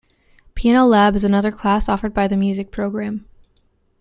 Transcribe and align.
Piano 0.55 0.87
Lab 0.87 1.15
is 1.15 1.23
another 1.23 1.51
class 1.51 1.87
offered 1.87 2.11
by 2.11 2.27
the 2.27 2.35
music 2.35 2.71
program. 2.71 3.27